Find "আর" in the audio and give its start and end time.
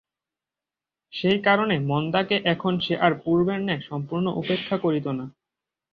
2.97-3.13